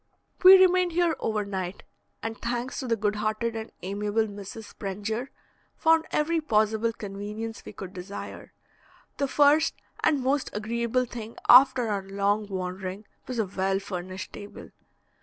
[0.41, 1.83] We remained here over night,
[2.23, 4.63] and, thanks to the good hearted and amiable Mrs.
[4.63, 5.27] Sprenger,
[5.77, 8.51] found every possible convenience we could desire.
[9.17, 14.71] The first and most agreeable thing after our long wandering, was a well furnished table.